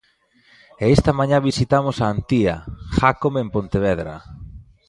[0.83, 2.55] E esta mañá visitamos a Antía
[2.97, 4.15] Jácome en Pontevedra.